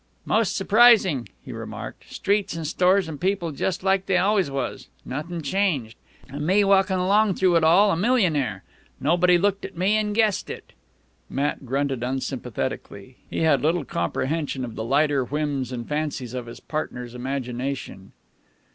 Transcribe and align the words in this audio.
"Most 0.25 0.55
surprising," 0.57 1.29
he 1.45 1.53
remarked. 1.53 2.11
"Streets, 2.11 2.57
an' 2.57 2.65
stores, 2.65 3.07
an' 3.07 3.19
people 3.19 3.51
just 3.51 3.83
like 3.83 4.07
they 4.07 4.17
always 4.17 4.49
was. 4.49 4.87
Nothin' 5.05 5.43
changed. 5.43 5.95
An' 6.27 6.43
me 6.43 6.63
walkin' 6.63 6.97
along 6.97 7.35
through 7.35 7.57
it 7.57 7.63
all 7.63 7.91
a 7.91 7.95
millionnaire. 7.95 8.63
Nobody 8.99 9.37
looked 9.37 9.63
at 9.63 9.77
me 9.77 9.93
an' 9.97 10.13
guessed 10.13 10.49
it" 10.49 10.73
Matt 11.29 11.67
grunted 11.67 12.01
unsympathetically. 12.01 13.17
He 13.29 13.41
had 13.41 13.61
little 13.61 13.85
comprehension 13.85 14.65
of 14.65 14.73
the 14.73 14.83
lighter 14.83 15.23
whims 15.23 15.71
and 15.71 15.87
fancies 15.87 16.33
of 16.33 16.47
his 16.47 16.59
partner's 16.59 17.13
imagination. 17.13 18.13